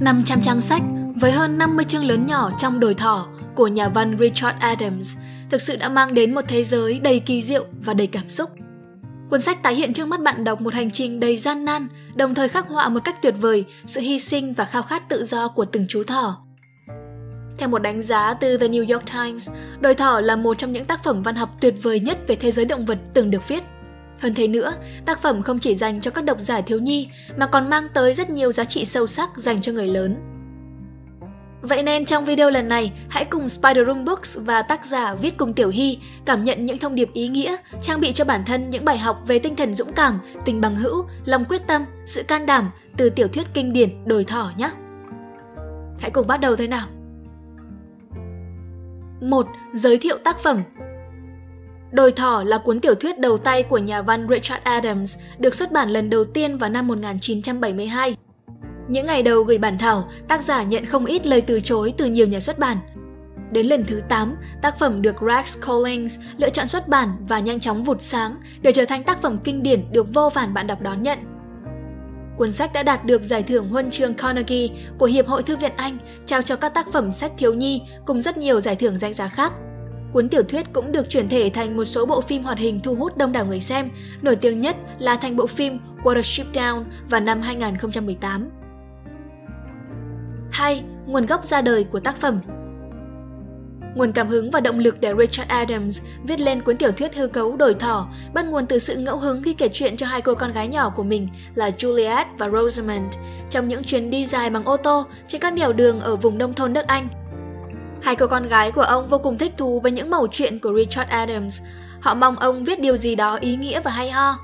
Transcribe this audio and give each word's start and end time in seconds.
500 0.00 0.40
trang 0.42 0.60
sách 0.60 0.82
với 1.16 1.32
hơn 1.32 1.58
50 1.58 1.84
chương 1.84 2.04
lớn 2.04 2.26
nhỏ 2.26 2.50
trong 2.58 2.80
đồi 2.80 2.94
thỏ 2.94 3.28
của 3.54 3.66
nhà 3.66 3.88
văn 3.88 4.16
Richard 4.20 4.58
Adams 4.60 5.16
thực 5.50 5.62
sự 5.62 5.76
đã 5.76 5.88
mang 5.88 6.14
đến 6.14 6.34
một 6.34 6.44
thế 6.48 6.64
giới 6.64 6.98
đầy 6.98 7.20
kỳ 7.20 7.42
diệu 7.42 7.64
và 7.84 7.94
đầy 7.94 8.06
cảm 8.06 8.28
xúc. 8.28 8.50
Cuốn 9.30 9.40
sách 9.40 9.62
tái 9.62 9.74
hiện 9.74 9.92
trước 9.92 10.08
mắt 10.08 10.20
bạn 10.20 10.44
đọc 10.44 10.60
một 10.60 10.74
hành 10.74 10.90
trình 10.90 11.20
đầy 11.20 11.36
gian 11.36 11.64
nan, 11.64 11.88
đồng 12.14 12.34
thời 12.34 12.48
khắc 12.48 12.68
họa 12.68 12.88
một 12.88 13.00
cách 13.04 13.22
tuyệt 13.22 13.34
vời 13.40 13.64
sự 13.86 14.00
hy 14.00 14.18
sinh 14.18 14.54
và 14.54 14.64
khao 14.64 14.82
khát 14.82 15.08
tự 15.08 15.24
do 15.24 15.48
của 15.48 15.64
từng 15.64 15.86
chú 15.88 16.02
thỏ. 16.02 16.38
Theo 17.58 17.68
một 17.68 17.78
đánh 17.78 18.02
giá 18.02 18.34
từ 18.34 18.56
The 18.56 18.68
New 18.68 18.94
York 18.94 19.04
Times, 19.12 19.50
Đồi 19.80 19.94
thỏ 19.94 20.20
là 20.20 20.36
một 20.36 20.58
trong 20.58 20.72
những 20.72 20.84
tác 20.84 21.04
phẩm 21.04 21.22
văn 21.22 21.34
học 21.34 21.56
tuyệt 21.60 21.74
vời 21.82 22.00
nhất 22.00 22.18
về 22.26 22.36
thế 22.36 22.50
giới 22.50 22.64
động 22.64 22.86
vật 22.86 22.98
từng 23.14 23.30
được 23.30 23.48
viết. 23.48 23.62
Hơn 24.20 24.34
thế 24.34 24.48
nữa, 24.48 24.74
tác 25.06 25.22
phẩm 25.22 25.42
không 25.42 25.58
chỉ 25.58 25.76
dành 25.76 26.00
cho 26.00 26.10
các 26.10 26.24
độc 26.24 26.40
giả 26.40 26.60
thiếu 26.60 26.78
nhi 26.78 27.08
mà 27.36 27.46
còn 27.46 27.70
mang 27.70 27.88
tới 27.94 28.14
rất 28.14 28.30
nhiều 28.30 28.52
giá 28.52 28.64
trị 28.64 28.84
sâu 28.84 29.06
sắc 29.06 29.30
dành 29.36 29.60
cho 29.62 29.72
người 29.72 29.88
lớn. 29.88 30.16
Vậy 31.62 31.82
nên 31.82 32.04
trong 32.04 32.24
video 32.24 32.50
lần 32.50 32.68
này, 32.68 32.92
hãy 33.08 33.24
cùng 33.24 33.48
Spider 33.48 33.86
Room 33.86 34.04
Books 34.04 34.38
và 34.40 34.62
tác 34.62 34.86
giả 34.86 35.14
viết 35.14 35.36
cùng 35.36 35.54
Tiểu 35.54 35.68
Hy 35.68 35.98
cảm 36.24 36.44
nhận 36.44 36.66
những 36.66 36.78
thông 36.78 36.94
điệp 36.94 37.12
ý 37.12 37.28
nghĩa, 37.28 37.56
trang 37.82 38.00
bị 38.00 38.12
cho 38.12 38.24
bản 38.24 38.44
thân 38.46 38.70
những 38.70 38.84
bài 38.84 38.98
học 38.98 39.22
về 39.26 39.38
tinh 39.38 39.56
thần 39.56 39.74
dũng 39.74 39.92
cảm, 39.92 40.20
tình 40.44 40.60
bằng 40.60 40.76
hữu, 40.76 41.04
lòng 41.24 41.44
quyết 41.44 41.62
tâm, 41.66 41.84
sự 42.06 42.22
can 42.22 42.46
đảm 42.46 42.70
từ 42.96 43.10
tiểu 43.10 43.28
thuyết 43.28 43.46
kinh 43.54 43.72
điển 43.72 44.04
Đồi 44.04 44.24
Thỏ 44.24 44.52
nhé. 44.56 44.70
Hãy 46.00 46.10
cùng 46.10 46.26
bắt 46.26 46.40
đầu 46.40 46.56
thôi 46.56 46.68
nào! 46.68 46.86
1. 49.20 49.46
Giới 49.72 49.98
thiệu 49.98 50.16
tác 50.24 50.38
phẩm 50.38 50.62
Đồi 51.92 52.12
thỏ 52.12 52.42
là 52.46 52.58
cuốn 52.58 52.80
tiểu 52.80 52.94
thuyết 52.94 53.18
đầu 53.18 53.38
tay 53.38 53.62
của 53.62 53.78
nhà 53.78 54.02
văn 54.02 54.26
Richard 54.30 54.62
Adams, 54.62 55.18
được 55.38 55.54
xuất 55.54 55.72
bản 55.72 55.90
lần 55.90 56.10
đầu 56.10 56.24
tiên 56.24 56.58
vào 56.58 56.70
năm 56.70 56.86
1972. 56.88 58.16
Những 58.88 59.06
ngày 59.06 59.22
đầu 59.22 59.42
gửi 59.42 59.58
bản 59.58 59.78
thảo, 59.78 60.08
tác 60.28 60.42
giả 60.42 60.62
nhận 60.62 60.86
không 60.86 61.06
ít 61.06 61.26
lời 61.26 61.40
từ 61.40 61.60
chối 61.60 61.94
từ 61.96 62.06
nhiều 62.06 62.26
nhà 62.26 62.40
xuất 62.40 62.58
bản. 62.58 62.76
Đến 63.52 63.66
lần 63.66 63.84
thứ 63.84 64.02
8, 64.08 64.36
tác 64.62 64.78
phẩm 64.78 65.02
được 65.02 65.16
Rex 65.20 65.58
Collins 65.66 66.20
lựa 66.36 66.50
chọn 66.50 66.66
xuất 66.66 66.88
bản 66.88 67.16
và 67.28 67.40
nhanh 67.40 67.60
chóng 67.60 67.84
vụt 67.84 67.96
sáng 68.00 68.36
để 68.62 68.72
trở 68.72 68.84
thành 68.84 69.04
tác 69.04 69.22
phẩm 69.22 69.38
kinh 69.44 69.62
điển 69.62 69.92
được 69.92 70.14
vô 70.14 70.28
vàn 70.34 70.54
bạn 70.54 70.66
đọc 70.66 70.80
đón 70.80 71.02
nhận. 71.02 71.18
Cuốn 72.36 72.52
sách 72.52 72.72
đã 72.72 72.82
đạt 72.82 73.04
được 73.04 73.22
giải 73.22 73.42
thưởng 73.42 73.68
huân 73.68 73.90
chương 73.90 74.14
Carnegie 74.14 74.68
của 74.98 75.06
Hiệp 75.06 75.26
hội 75.26 75.42
Thư 75.42 75.56
viện 75.56 75.72
Anh 75.76 75.98
trao 76.26 76.42
cho 76.42 76.56
các 76.56 76.74
tác 76.74 76.92
phẩm 76.92 77.12
sách 77.12 77.32
thiếu 77.38 77.54
nhi 77.54 77.82
cùng 78.06 78.20
rất 78.20 78.36
nhiều 78.36 78.60
giải 78.60 78.76
thưởng 78.76 78.98
danh 78.98 79.14
giá 79.14 79.28
khác. 79.28 79.52
Cuốn 80.12 80.28
tiểu 80.28 80.42
thuyết 80.42 80.72
cũng 80.72 80.92
được 80.92 81.10
chuyển 81.10 81.28
thể 81.28 81.50
thành 81.54 81.76
một 81.76 81.84
số 81.84 82.06
bộ 82.06 82.20
phim 82.20 82.42
hoạt 82.42 82.58
hình 82.58 82.80
thu 82.80 82.94
hút 82.94 83.16
đông 83.16 83.32
đảo 83.32 83.46
người 83.46 83.60
xem, 83.60 83.88
nổi 84.22 84.36
tiếng 84.36 84.60
nhất 84.60 84.76
là 84.98 85.16
thành 85.16 85.36
bộ 85.36 85.46
phim 85.46 85.78
Watership 86.02 86.44
Down 86.52 86.84
vào 87.10 87.20
năm 87.20 87.40
2018. 87.40 88.50
2. 90.50 90.82
Nguồn 91.06 91.26
gốc 91.26 91.44
ra 91.44 91.60
đời 91.60 91.84
của 91.84 92.00
tác 92.00 92.16
phẩm 92.16 92.40
Nguồn 93.94 94.12
cảm 94.12 94.28
hứng 94.28 94.50
và 94.50 94.60
động 94.60 94.78
lực 94.78 95.00
để 95.00 95.14
Richard 95.18 95.50
Adams 95.50 96.02
viết 96.24 96.40
lên 96.40 96.62
cuốn 96.62 96.76
tiểu 96.76 96.92
thuyết 96.92 97.14
hư 97.14 97.26
cấu 97.26 97.56
đổi 97.56 97.74
thỏ 97.74 98.08
bắt 98.34 98.44
nguồn 98.44 98.66
từ 98.66 98.78
sự 98.78 98.96
ngẫu 98.96 99.18
hứng 99.18 99.42
khi 99.42 99.52
kể 99.52 99.68
chuyện 99.72 99.96
cho 99.96 100.06
hai 100.06 100.20
cô 100.20 100.34
con 100.34 100.52
gái 100.52 100.68
nhỏ 100.68 100.92
của 100.96 101.02
mình 101.02 101.28
là 101.54 101.70
Juliet 101.78 102.24
và 102.38 102.50
Rosamond 102.50 103.14
trong 103.50 103.68
những 103.68 103.84
chuyến 103.84 104.10
đi 104.10 104.26
dài 104.26 104.50
bằng 104.50 104.64
ô 104.64 104.76
tô 104.76 105.06
trên 105.28 105.40
các 105.40 105.52
nẻo 105.52 105.72
đường 105.72 106.00
ở 106.00 106.16
vùng 106.16 106.38
nông 106.38 106.54
thôn 106.54 106.72
nước 106.72 106.86
Anh. 106.86 107.08
Hai 108.02 108.16
cô 108.16 108.26
con 108.26 108.48
gái 108.48 108.72
của 108.72 108.82
ông 108.82 109.08
vô 109.08 109.18
cùng 109.18 109.38
thích 109.38 109.52
thú 109.56 109.80
với 109.80 109.92
những 109.92 110.10
mẩu 110.10 110.26
chuyện 110.32 110.58
của 110.58 110.74
Richard 110.76 111.10
Adams. 111.10 111.62
Họ 112.00 112.14
mong 112.14 112.36
ông 112.36 112.64
viết 112.64 112.80
điều 112.80 112.96
gì 112.96 113.14
đó 113.14 113.36
ý 113.36 113.56
nghĩa 113.56 113.80
và 113.80 113.90
hay 113.90 114.10
ho. 114.10 114.38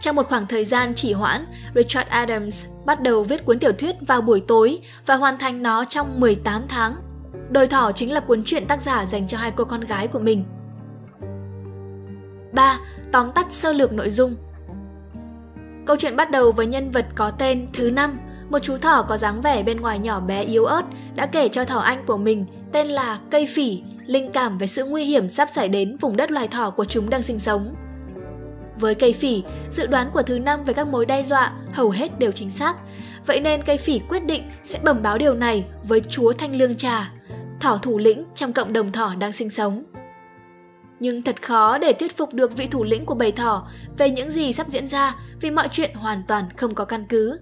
Trong 0.00 0.16
một 0.16 0.26
khoảng 0.28 0.46
thời 0.46 0.64
gian 0.64 0.92
chỉ 0.94 1.12
hoãn, 1.12 1.46
Richard 1.74 2.08
Adams 2.08 2.66
bắt 2.84 3.02
đầu 3.02 3.22
viết 3.22 3.44
cuốn 3.44 3.58
tiểu 3.58 3.72
thuyết 3.72 3.96
vào 4.00 4.20
buổi 4.20 4.42
tối 4.48 4.80
và 5.06 5.14
hoàn 5.14 5.38
thành 5.38 5.62
nó 5.62 5.84
trong 5.84 6.20
18 6.20 6.62
tháng. 6.68 6.96
Đồi 7.50 7.66
thỏ 7.66 7.92
chính 7.92 8.12
là 8.12 8.20
cuốn 8.20 8.42
truyện 8.44 8.66
tác 8.66 8.82
giả 8.82 9.06
dành 9.06 9.28
cho 9.28 9.38
hai 9.38 9.50
cô 9.50 9.64
con 9.64 9.80
gái 9.80 10.08
của 10.08 10.18
mình. 10.18 10.44
3. 12.52 12.78
Tóm 13.12 13.32
tắt 13.32 13.46
sơ 13.50 13.72
lược 13.72 13.92
nội 13.92 14.10
dung 14.10 14.36
Câu 15.86 15.96
chuyện 15.96 16.16
bắt 16.16 16.30
đầu 16.30 16.52
với 16.52 16.66
nhân 16.66 16.90
vật 16.90 17.06
có 17.14 17.30
tên 17.30 17.68
Thứ 17.72 17.90
Năm, 17.90 18.20
một 18.50 18.58
chú 18.58 18.78
thỏ 18.78 19.02
có 19.08 19.16
dáng 19.16 19.40
vẻ 19.40 19.62
bên 19.62 19.80
ngoài 19.80 19.98
nhỏ 19.98 20.20
bé 20.20 20.42
yếu 20.42 20.64
ớt 20.64 20.82
đã 21.16 21.26
kể 21.26 21.48
cho 21.48 21.64
thỏ 21.64 21.78
anh 21.78 22.06
của 22.06 22.16
mình 22.16 22.46
tên 22.72 22.86
là 22.86 23.20
Cây 23.30 23.46
Phỉ, 23.46 23.82
linh 24.06 24.32
cảm 24.32 24.58
về 24.58 24.66
sự 24.66 24.84
nguy 24.84 25.04
hiểm 25.04 25.30
sắp 25.30 25.48
xảy 25.50 25.68
đến 25.68 25.96
vùng 26.00 26.16
đất 26.16 26.30
loài 26.30 26.48
thỏ 26.48 26.70
của 26.70 26.84
chúng 26.84 27.10
đang 27.10 27.22
sinh 27.22 27.38
sống. 27.38 27.74
Với 28.80 28.94
cây 28.94 29.12
phỉ, 29.12 29.42
dự 29.70 29.86
đoán 29.86 30.10
của 30.12 30.22
thứ 30.22 30.38
năm 30.38 30.64
về 30.64 30.74
các 30.74 30.86
mối 30.86 31.06
đe 31.06 31.22
dọa 31.22 31.52
hầu 31.72 31.90
hết 31.90 32.18
đều 32.18 32.32
chính 32.32 32.50
xác. 32.50 32.76
Vậy 33.26 33.40
nên 33.40 33.62
cây 33.62 33.76
phỉ 33.76 33.98
quyết 33.98 34.24
định 34.24 34.42
sẽ 34.64 34.78
bẩm 34.82 35.02
báo 35.02 35.18
điều 35.18 35.34
này 35.34 35.64
với 35.84 36.00
chúa 36.00 36.32
Thanh 36.32 36.56
Lương 36.56 36.74
Trà, 36.74 37.12
thỏ 37.60 37.78
thủ 37.78 37.98
lĩnh 37.98 38.24
trong 38.34 38.52
cộng 38.52 38.72
đồng 38.72 38.92
thỏ 38.92 39.14
đang 39.18 39.32
sinh 39.32 39.50
sống. 39.50 39.84
Nhưng 41.00 41.22
thật 41.22 41.42
khó 41.42 41.78
để 41.78 41.92
thuyết 41.92 42.16
phục 42.16 42.34
được 42.34 42.56
vị 42.56 42.66
thủ 42.66 42.84
lĩnh 42.84 43.06
của 43.06 43.14
bầy 43.14 43.32
thỏ 43.32 43.68
về 43.98 44.10
những 44.10 44.30
gì 44.30 44.52
sắp 44.52 44.66
diễn 44.68 44.88
ra 44.88 45.14
vì 45.40 45.50
mọi 45.50 45.68
chuyện 45.72 45.94
hoàn 45.94 46.22
toàn 46.28 46.44
không 46.56 46.74
có 46.74 46.84
căn 46.84 47.04
cứ. 47.08 47.40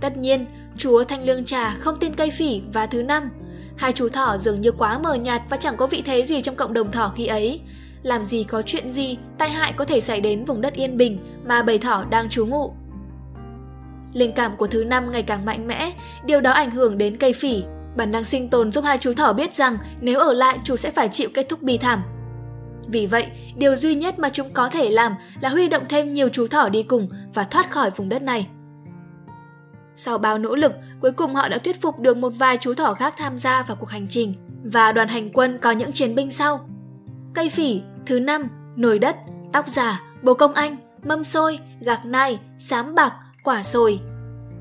Tất 0.00 0.16
nhiên, 0.16 0.46
chúa 0.76 1.04
Thanh 1.04 1.24
Lương 1.24 1.44
Trà 1.44 1.76
không 1.80 1.98
tin 2.00 2.14
cây 2.14 2.30
phỉ 2.30 2.62
và 2.72 2.86
thứ 2.86 3.02
năm. 3.02 3.30
Hai 3.76 3.92
chú 3.92 4.08
thỏ 4.08 4.38
dường 4.38 4.60
như 4.60 4.72
quá 4.72 4.98
mờ 4.98 5.14
nhạt 5.14 5.42
và 5.50 5.56
chẳng 5.56 5.76
có 5.76 5.86
vị 5.86 6.02
thế 6.06 6.24
gì 6.24 6.40
trong 6.40 6.54
cộng 6.54 6.74
đồng 6.74 6.92
thỏ 6.92 7.12
khi 7.16 7.26
ấy, 7.26 7.60
làm 8.02 8.24
gì 8.24 8.44
có 8.44 8.62
chuyện 8.62 8.90
gì 8.90 9.18
tai 9.38 9.50
hại 9.50 9.72
có 9.76 9.84
thể 9.84 10.00
xảy 10.00 10.20
đến 10.20 10.44
vùng 10.44 10.60
đất 10.60 10.74
yên 10.74 10.96
bình 10.96 11.18
mà 11.44 11.62
bầy 11.62 11.78
thỏ 11.78 12.04
đang 12.10 12.28
trú 12.28 12.46
ngụ. 12.46 12.72
Linh 14.12 14.32
cảm 14.32 14.56
của 14.56 14.66
thứ 14.66 14.84
năm 14.84 15.12
ngày 15.12 15.22
càng 15.22 15.44
mạnh 15.44 15.66
mẽ, 15.66 15.92
điều 16.24 16.40
đó 16.40 16.50
ảnh 16.50 16.70
hưởng 16.70 16.98
đến 16.98 17.16
cây 17.16 17.32
phỉ. 17.32 17.62
Bản 17.96 18.10
năng 18.10 18.24
sinh 18.24 18.50
tồn 18.50 18.72
giúp 18.72 18.84
hai 18.84 18.98
chú 18.98 19.12
thỏ 19.12 19.32
biết 19.32 19.54
rằng 19.54 19.78
nếu 20.00 20.18
ở 20.18 20.32
lại 20.32 20.58
chú 20.64 20.76
sẽ 20.76 20.90
phải 20.90 21.08
chịu 21.08 21.28
kết 21.34 21.48
thúc 21.48 21.62
bi 21.62 21.78
thảm. 21.78 22.02
Vì 22.86 23.06
vậy, 23.06 23.26
điều 23.56 23.76
duy 23.76 23.94
nhất 23.94 24.18
mà 24.18 24.28
chúng 24.28 24.50
có 24.52 24.68
thể 24.68 24.90
làm 24.90 25.14
là 25.40 25.48
huy 25.48 25.68
động 25.68 25.82
thêm 25.88 26.14
nhiều 26.14 26.28
chú 26.28 26.46
thỏ 26.46 26.68
đi 26.68 26.82
cùng 26.82 27.08
và 27.34 27.44
thoát 27.44 27.70
khỏi 27.70 27.90
vùng 27.90 28.08
đất 28.08 28.22
này. 28.22 28.46
Sau 29.96 30.18
bao 30.18 30.38
nỗ 30.38 30.54
lực, 30.54 30.72
cuối 31.00 31.12
cùng 31.12 31.34
họ 31.34 31.48
đã 31.48 31.58
thuyết 31.58 31.80
phục 31.80 31.98
được 31.98 32.16
một 32.16 32.32
vài 32.38 32.58
chú 32.60 32.74
thỏ 32.74 32.94
khác 32.94 33.14
tham 33.16 33.38
gia 33.38 33.62
vào 33.62 33.76
cuộc 33.76 33.90
hành 33.90 34.06
trình 34.10 34.34
và 34.64 34.92
đoàn 34.92 35.08
hành 35.08 35.30
quân 35.32 35.58
có 35.58 35.70
những 35.70 35.92
chiến 35.92 36.14
binh 36.14 36.30
sau 36.30 36.68
cây 37.36 37.50
phỉ, 37.50 37.82
thứ 38.06 38.20
năm, 38.20 38.48
nồi 38.76 38.98
đất, 38.98 39.16
tóc 39.52 39.68
giả, 39.68 40.02
bồ 40.22 40.34
công 40.34 40.54
anh, 40.54 40.76
mâm 41.04 41.24
xôi, 41.24 41.58
gạc 41.80 42.04
nai, 42.04 42.40
sám 42.58 42.94
bạc, 42.94 43.12
quả 43.42 43.62
sồi. 43.62 44.00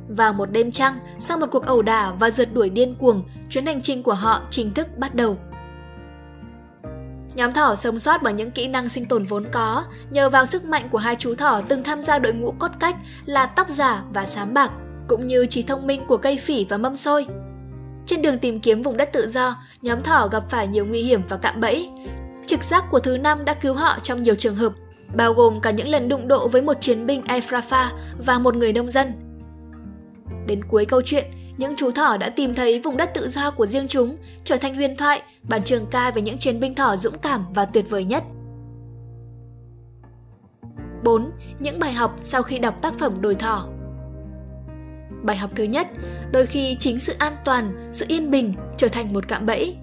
Vào 0.07 0.33
một 0.33 0.51
đêm 0.51 0.71
trăng, 0.71 0.99
sau 1.19 1.37
một 1.37 1.47
cuộc 1.51 1.65
ẩu 1.65 1.81
đả 1.81 2.11
và 2.19 2.29
rượt 2.29 2.53
đuổi 2.53 2.69
điên 2.69 2.95
cuồng, 2.95 3.23
chuyến 3.49 3.65
hành 3.65 3.81
trình 3.81 4.03
của 4.03 4.13
họ 4.13 4.41
chính 4.51 4.73
thức 4.73 4.87
bắt 4.97 5.15
đầu. 5.15 5.37
Nhóm 7.35 7.53
thỏ 7.53 7.75
sống 7.75 7.99
sót 7.99 8.23
bằng 8.23 8.35
những 8.35 8.51
kỹ 8.51 8.67
năng 8.67 8.89
sinh 8.89 9.05
tồn 9.05 9.25
vốn 9.25 9.45
có, 9.51 9.83
nhờ 10.09 10.29
vào 10.29 10.45
sức 10.45 10.65
mạnh 10.65 10.89
của 10.91 10.97
hai 10.97 11.15
chú 11.15 11.35
thỏ 11.35 11.61
từng 11.67 11.83
tham 11.83 12.03
gia 12.03 12.19
đội 12.19 12.33
ngũ 12.33 12.51
cốt 12.51 12.71
cách 12.79 12.95
là 13.25 13.45
tóc 13.45 13.69
giả 13.69 14.03
và 14.13 14.25
sám 14.25 14.53
bạc, 14.53 14.71
cũng 15.07 15.27
như 15.27 15.45
trí 15.45 15.63
thông 15.63 15.87
minh 15.87 16.01
của 16.07 16.17
cây 16.17 16.37
phỉ 16.37 16.65
và 16.69 16.77
mâm 16.77 16.97
xôi. 16.97 17.25
Trên 18.05 18.21
đường 18.21 18.39
tìm 18.39 18.59
kiếm 18.59 18.81
vùng 18.81 18.97
đất 18.97 19.09
tự 19.13 19.27
do, 19.27 19.55
nhóm 19.81 20.03
thỏ 20.03 20.27
gặp 20.31 20.43
phải 20.49 20.67
nhiều 20.67 20.85
nguy 20.85 21.01
hiểm 21.01 21.21
và 21.29 21.37
cạm 21.37 21.61
bẫy, 21.61 21.89
Trực 22.45 22.63
giác 22.63 22.85
của 22.91 22.99
thứ 22.99 23.17
năm 23.17 23.45
đã 23.45 23.53
cứu 23.53 23.73
họ 23.73 23.97
trong 24.03 24.23
nhiều 24.23 24.35
trường 24.35 24.55
hợp, 24.55 24.73
bao 25.15 25.33
gồm 25.33 25.61
cả 25.61 25.71
những 25.71 25.87
lần 25.87 26.09
đụng 26.09 26.27
độ 26.27 26.47
với 26.47 26.61
một 26.61 26.81
chiến 26.81 27.05
binh 27.05 27.21
Efrafa 27.21 27.89
và 28.25 28.39
một 28.39 28.55
người 28.55 28.73
nông 28.73 28.89
dân. 28.89 29.11
Đến 30.47 30.63
cuối 30.63 30.85
câu 30.85 31.01
chuyện, 31.05 31.25
những 31.57 31.75
chú 31.75 31.91
thỏ 31.91 32.17
đã 32.17 32.29
tìm 32.29 32.55
thấy 32.55 32.79
vùng 32.79 32.97
đất 32.97 33.13
tự 33.13 33.27
do 33.27 33.51
của 33.51 33.65
riêng 33.65 33.87
chúng, 33.87 34.17
trở 34.43 34.57
thành 34.57 34.75
huyền 34.75 34.95
thoại, 34.97 35.21
bản 35.43 35.63
trường 35.63 35.85
ca 35.85 36.11
về 36.11 36.21
những 36.21 36.37
chiến 36.37 36.59
binh 36.59 36.75
thỏ 36.75 36.95
dũng 36.95 37.17
cảm 37.17 37.45
và 37.53 37.65
tuyệt 37.65 37.89
vời 37.89 38.03
nhất. 38.03 38.23
4. 41.03 41.31
Những 41.59 41.79
bài 41.79 41.93
học 41.93 42.19
sau 42.23 42.43
khi 42.43 42.59
đọc 42.59 42.75
tác 42.81 42.99
phẩm 42.99 43.21
Đồi 43.21 43.35
thỏ 43.35 43.67
Bài 45.25 45.37
học 45.37 45.51
thứ 45.55 45.63
nhất, 45.63 45.87
đôi 46.31 46.45
khi 46.45 46.77
chính 46.79 46.99
sự 46.99 47.13
an 47.17 47.33
toàn, 47.45 47.89
sự 47.91 48.05
yên 48.07 48.31
bình 48.31 48.53
trở 48.77 48.87
thành 48.87 49.13
một 49.13 49.27
cạm 49.27 49.45
bẫy 49.45 49.75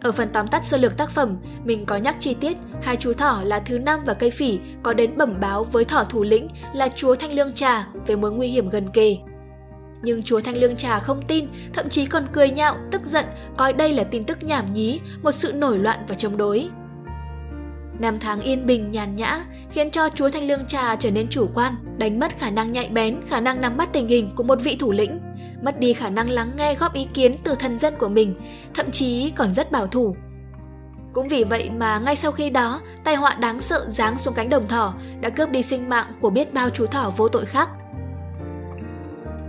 ở 0.00 0.12
phần 0.12 0.28
tóm 0.32 0.46
tắt 0.46 0.64
sơ 0.64 0.76
lược 0.76 0.96
tác 0.96 1.10
phẩm, 1.10 1.36
mình 1.64 1.84
có 1.86 1.96
nhắc 1.96 2.16
chi 2.20 2.34
tiết 2.34 2.56
hai 2.82 2.96
chú 2.96 3.12
thỏ 3.12 3.42
là 3.44 3.58
thứ 3.60 3.78
năm 3.78 4.00
và 4.06 4.14
cây 4.14 4.30
phỉ 4.30 4.58
có 4.82 4.92
đến 4.92 5.16
bẩm 5.16 5.34
báo 5.40 5.64
với 5.64 5.84
thỏ 5.84 6.04
thủ 6.04 6.22
lĩnh 6.22 6.48
là 6.74 6.88
chúa 6.96 7.14
Thanh 7.14 7.32
Lương 7.32 7.52
Trà 7.52 7.88
về 8.06 8.16
mối 8.16 8.32
nguy 8.32 8.48
hiểm 8.48 8.68
gần 8.68 8.88
kề. 8.92 9.16
Nhưng 10.02 10.22
chúa 10.22 10.40
Thanh 10.40 10.56
Lương 10.56 10.76
Trà 10.76 10.98
không 10.98 11.22
tin, 11.28 11.46
thậm 11.74 11.88
chí 11.88 12.06
còn 12.06 12.26
cười 12.32 12.50
nhạo, 12.50 12.76
tức 12.90 13.06
giận, 13.06 13.24
coi 13.56 13.72
đây 13.72 13.92
là 13.92 14.04
tin 14.04 14.24
tức 14.24 14.42
nhảm 14.42 14.72
nhí, 14.72 15.00
một 15.22 15.32
sự 15.32 15.52
nổi 15.52 15.78
loạn 15.78 15.98
và 16.08 16.14
chống 16.14 16.36
đối. 16.36 16.68
Năm 17.98 18.18
tháng 18.20 18.40
yên 18.40 18.66
bình 18.66 18.90
nhàn 18.90 19.16
nhã 19.16 19.44
khiến 19.70 19.90
cho 19.90 20.08
chúa 20.14 20.30
Thanh 20.30 20.46
Lương 20.48 20.66
Trà 20.66 20.96
trở 20.96 21.10
nên 21.10 21.28
chủ 21.28 21.48
quan, 21.54 21.74
đánh 21.96 22.18
mất 22.18 22.38
khả 22.38 22.50
năng 22.50 22.72
nhạy 22.72 22.88
bén, 22.88 23.20
khả 23.28 23.40
năng 23.40 23.60
nắm 23.60 23.76
bắt 23.76 23.88
tình 23.92 24.08
hình 24.08 24.30
của 24.36 24.42
một 24.42 24.58
vị 24.62 24.76
thủ 24.76 24.92
lĩnh, 24.92 25.20
mất 25.62 25.80
đi 25.80 25.92
khả 25.92 26.10
năng 26.10 26.30
lắng 26.30 26.50
nghe 26.56 26.74
góp 26.74 26.94
ý 26.94 27.06
kiến 27.14 27.36
từ 27.44 27.54
thần 27.54 27.78
dân 27.78 27.94
của 27.98 28.08
mình, 28.08 28.34
thậm 28.74 28.90
chí 28.90 29.32
còn 29.36 29.52
rất 29.52 29.72
bảo 29.72 29.86
thủ. 29.86 30.16
Cũng 31.12 31.28
vì 31.28 31.44
vậy 31.44 31.70
mà 31.76 31.98
ngay 31.98 32.16
sau 32.16 32.32
khi 32.32 32.50
đó, 32.50 32.80
tai 33.04 33.14
họa 33.14 33.34
đáng 33.34 33.60
sợ 33.60 33.86
giáng 33.88 34.18
xuống 34.18 34.34
cánh 34.34 34.48
đồng 34.48 34.68
thỏ 34.68 34.94
đã 35.20 35.30
cướp 35.30 35.50
đi 35.50 35.62
sinh 35.62 35.88
mạng 35.88 36.06
của 36.20 36.30
biết 36.30 36.54
bao 36.54 36.70
chú 36.70 36.86
thỏ 36.86 37.12
vô 37.16 37.28
tội 37.28 37.46
khác. 37.46 37.68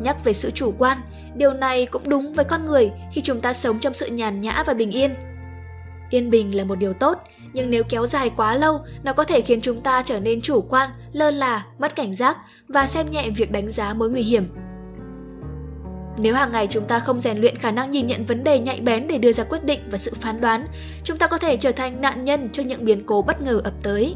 Nhắc 0.02 0.24
về 0.24 0.34
sự 0.34 0.52
chủ 0.52 0.74
quan, 0.78 0.98
điều 1.36 1.54
này 1.54 1.86
cũng 1.86 2.10
đúng 2.10 2.34
với 2.34 2.46
con 2.46 2.66
người 2.66 2.92
khi 3.12 3.22
chúng 3.22 3.42
ta 3.42 3.54
sống 3.54 3.80
trong 3.80 3.94
sự 3.94 4.08
nhàn 4.08 4.42
nhã 4.42 4.64
và 4.68 4.74
bình 4.74 4.92
yên. 4.92 5.16
Yên 6.10 6.30
bình 6.30 6.58
là 6.58 6.64
một 6.64 6.76
điều 6.76 6.94
tốt, 6.94 7.18
nhưng 7.54 7.70
nếu 7.70 7.84
kéo 7.90 8.08
dài 8.08 8.32
quá 8.38 8.56
lâu, 8.56 8.82
nó 9.04 9.14
có 9.14 9.24
thể 9.24 9.42
khiến 9.42 9.62
chúng 9.62 9.82
ta 9.82 10.04
trở 10.06 10.20
nên 10.20 10.42
chủ 10.42 10.62
quan, 10.62 10.90
lơ 11.14 11.32
là, 11.32 11.66
mất 11.80 11.96
cảnh 11.96 12.14
giác 12.14 12.38
và 12.68 12.88
xem 12.88 13.06
nhẹ 13.12 13.30
việc 13.30 13.52
đánh 13.52 13.70
giá 13.70 13.94
mối 13.94 14.10
nguy 14.10 14.22
hiểm. 14.22 14.50
Nếu 16.18 16.34
hàng 16.34 16.52
ngày 16.52 16.68
chúng 16.68 16.86
ta 16.86 17.00
không 17.00 17.20
rèn 17.20 17.38
luyện 17.38 17.58
khả 17.58 17.72
năng 17.72 17.92
nhìn 17.92 18.08
nhận 18.08 18.26
vấn 18.26 18.44
đề 18.44 18.60
nhạy 18.60 18.82
bén 18.82 19.08
để 19.08 19.18
đưa 19.18 19.32
ra 19.32 19.44
quyết 19.44 19.64
định 19.64 19.80
và 19.92 19.98
sự 19.98 20.14
phán 20.22 20.42
đoán, 20.42 20.68
chúng 21.04 21.18
ta 21.18 21.28
có 21.28 21.38
thể 21.38 21.58
trở 21.58 21.72
thành 21.72 22.02
nạn 22.02 22.26
nhân 22.26 22.50
cho 22.54 22.64
những 22.64 22.86
biến 22.86 23.04
cố 23.06 23.22
bất 23.22 23.42
ngờ 23.42 23.62
ập 23.64 23.74
tới. 23.84 24.16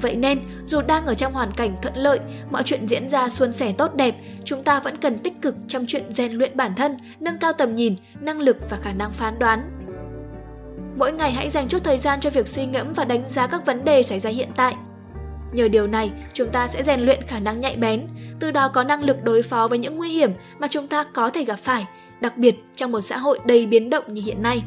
Vậy 0.00 0.16
nên, 0.16 0.40
dù 0.66 0.80
đang 0.80 1.06
ở 1.06 1.14
trong 1.14 1.32
hoàn 1.32 1.52
cảnh 1.52 1.74
thuận 1.82 1.96
lợi, 1.96 2.18
mọi 2.50 2.62
chuyện 2.62 2.88
diễn 2.88 3.08
ra 3.08 3.28
suôn 3.28 3.52
sẻ 3.52 3.72
tốt 3.78 3.94
đẹp, 3.94 4.14
chúng 4.44 4.62
ta 4.62 4.80
vẫn 4.80 4.96
cần 4.96 5.18
tích 5.18 5.42
cực 5.42 5.54
trong 5.68 5.84
chuyện 5.88 6.12
rèn 6.12 6.32
luyện 6.32 6.56
bản 6.56 6.74
thân, 6.74 6.96
nâng 7.20 7.38
cao 7.38 7.52
tầm 7.52 7.74
nhìn, 7.74 7.96
năng 8.20 8.40
lực 8.40 8.56
và 8.70 8.76
khả 8.76 8.92
năng 8.92 9.12
phán 9.12 9.38
đoán. 9.38 9.81
Mỗi 10.96 11.12
ngày 11.12 11.32
hãy 11.32 11.50
dành 11.50 11.68
chút 11.68 11.84
thời 11.84 11.98
gian 11.98 12.20
cho 12.20 12.30
việc 12.30 12.48
suy 12.48 12.66
ngẫm 12.66 12.92
và 12.92 13.04
đánh 13.04 13.28
giá 13.28 13.46
các 13.46 13.66
vấn 13.66 13.84
đề 13.84 14.02
xảy 14.02 14.20
ra 14.20 14.30
hiện 14.30 14.48
tại. 14.56 14.74
Nhờ 15.52 15.68
điều 15.68 15.86
này, 15.86 16.10
chúng 16.32 16.48
ta 16.48 16.68
sẽ 16.68 16.82
rèn 16.82 17.00
luyện 17.00 17.22
khả 17.26 17.40
năng 17.40 17.60
nhạy 17.60 17.76
bén, 17.76 18.06
từ 18.40 18.50
đó 18.50 18.68
có 18.68 18.84
năng 18.84 19.04
lực 19.04 19.24
đối 19.24 19.42
phó 19.42 19.68
với 19.68 19.78
những 19.78 19.96
nguy 19.96 20.10
hiểm 20.10 20.30
mà 20.58 20.66
chúng 20.70 20.88
ta 20.88 21.04
có 21.04 21.30
thể 21.30 21.44
gặp 21.44 21.58
phải, 21.62 21.86
đặc 22.20 22.38
biệt 22.38 22.54
trong 22.76 22.92
một 22.92 23.00
xã 23.00 23.16
hội 23.16 23.38
đầy 23.46 23.66
biến 23.66 23.90
động 23.90 24.14
như 24.14 24.22
hiện 24.24 24.42
nay. 24.42 24.62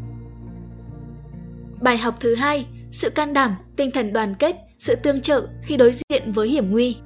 Bài 1.82 1.98
học 1.98 2.16
thứ 2.20 2.36
hai, 2.36 2.66
sự 2.92 3.10
can 3.10 3.34
đảm, 3.34 3.56
tinh 3.76 3.92
thần 3.92 4.14
đoàn 4.14 4.36
kết, 4.36 4.56
sự 4.78 4.96
tương 4.96 5.22
trợ 5.22 5.48
khi 5.64 5.78
đối 5.78 5.92
diện 6.10 6.32
với 6.32 6.48
hiểm 6.48 6.72
nguy. 6.72 6.98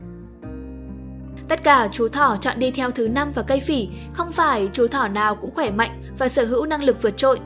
Tất 1.50 1.64
cả 1.64 1.90
chú 1.92 2.08
thỏ 2.08 2.38
chọn 2.42 2.60
đi 2.60 2.72
theo 2.72 2.92
thứ 2.92 3.08
năm 3.08 3.32
và 3.36 3.42
cây 3.42 3.60
phỉ, 3.60 3.88
không 4.14 4.32
phải 4.32 4.70
chú 4.74 4.88
thỏ 4.88 5.08
nào 5.08 5.36
cũng 5.36 5.54
khỏe 5.56 5.70
mạnh 5.70 6.04
và 6.18 6.28
sở 6.28 6.46
hữu 6.46 6.66
năng 6.66 6.84
lực 6.84 7.02
vượt 7.02 7.18
trội. 7.18 7.40